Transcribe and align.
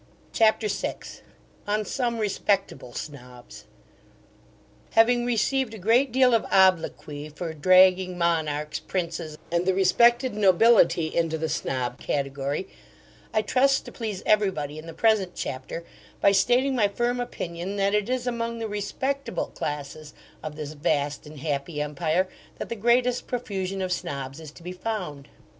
CHAPTER 0.33 0.67
VI 0.67 0.95
ON 1.67 1.85
SOME 1.85 2.17
RESPECTABLE 2.17 2.93
SNOBS 2.93 3.65
Having 4.93 5.25
received 5.27 5.75
a 5.75 5.77
great 5.77 6.11
deal 6.11 6.33
of 6.33 6.43
obloquy 6.49 7.29
for 7.29 7.53
dragging 7.53 8.17
monarchs, 8.17 8.79
princes, 8.79 9.37
and 9.51 9.67
the 9.67 9.75
respected 9.75 10.33
nobility 10.33 11.15
into 11.15 11.37
the 11.37 11.47
Snob 11.49 11.99
category, 11.99 12.67
I 13.31 13.43
trust 13.43 13.85
to 13.85 13.91
please 13.91 14.23
everybody 14.25 14.79
in 14.79 14.87
the 14.87 14.95
present 14.95 15.33
chapter, 15.35 15.83
by 16.19 16.31
stating 16.31 16.73
my 16.75 16.87
firm 16.87 17.19
opinion 17.19 17.75
that 17.75 17.93
it 17.93 18.09
is 18.09 18.25
among 18.25 18.57
the 18.57 18.67
RESPECTABLE 18.67 19.49
classes 19.53 20.15
of 20.41 20.55
this 20.55 20.73
vast 20.73 21.27
and 21.27 21.37
happy 21.41 21.79
empire 21.79 22.27
that 22.57 22.69
the 22.69 22.75
greatest 22.75 23.27
profusion 23.27 23.83
of 23.83 23.91
Snobs 23.93 24.39
is 24.39 24.49
to 24.49 24.63
be 24.63 24.71
found. 24.73 25.29